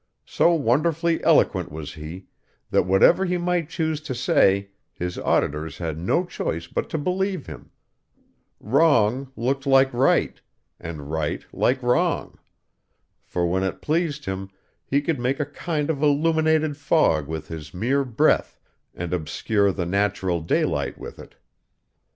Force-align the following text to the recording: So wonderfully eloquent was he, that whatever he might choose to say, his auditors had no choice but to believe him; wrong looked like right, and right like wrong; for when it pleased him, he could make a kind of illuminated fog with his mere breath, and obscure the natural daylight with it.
So 0.25 0.55
wonderfully 0.55 1.23
eloquent 1.23 1.71
was 1.71 1.93
he, 1.93 2.25
that 2.71 2.87
whatever 2.87 3.23
he 3.23 3.37
might 3.37 3.69
choose 3.69 4.01
to 4.01 4.15
say, 4.15 4.69
his 4.95 5.19
auditors 5.19 5.77
had 5.77 5.99
no 5.99 6.25
choice 6.25 6.65
but 6.65 6.89
to 6.89 6.97
believe 6.97 7.45
him; 7.45 7.69
wrong 8.59 9.31
looked 9.35 9.67
like 9.67 9.93
right, 9.93 10.41
and 10.79 11.11
right 11.11 11.45
like 11.53 11.83
wrong; 11.83 12.39
for 13.23 13.45
when 13.45 13.61
it 13.61 13.79
pleased 13.79 14.25
him, 14.25 14.49
he 14.87 15.03
could 15.03 15.19
make 15.19 15.39
a 15.39 15.45
kind 15.45 15.91
of 15.91 16.01
illuminated 16.01 16.77
fog 16.77 17.27
with 17.27 17.49
his 17.49 17.71
mere 17.71 18.03
breath, 18.03 18.57
and 18.95 19.13
obscure 19.13 19.71
the 19.71 19.85
natural 19.85 20.41
daylight 20.41 20.97
with 20.97 21.19
it. 21.19 21.35